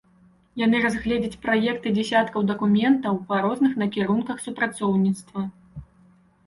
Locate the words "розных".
3.45-3.79